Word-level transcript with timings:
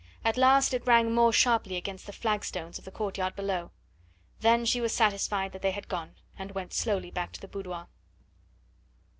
At 0.25 0.35
last 0.35 0.73
it 0.73 0.87
rang 0.87 1.13
more 1.13 1.31
sharply 1.31 1.75
against 1.75 2.07
the 2.07 2.11
flagstones 2.11 2.79
of 2.79 2.85
the 2.85 2.91
courtyard 2.91 3.35
below; 3.35 3.69
then 4.39 4.65
she 4.65 4.81
was 4.81 4.95
satisfied 4.95 5.51
that 5.51 5.61
they 5.61 5.69
had 5.69 5.87
gone, 5.87 6.15
and 6.39 6.53
went 6.53 6.73
slowly 6.73 7.11
back 7.11 7.33
to 7.33 7.39
the 7.39 7.47
boudoir. 7.47 7.87